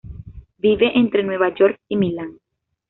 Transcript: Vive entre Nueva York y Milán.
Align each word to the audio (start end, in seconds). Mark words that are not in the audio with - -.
Vive 0.57 0.97
entre 0.97 1.21
Nueva 1.23 1.53
York 1.53 1.79
y 1.87 1.95
Milán. 1.95 2.39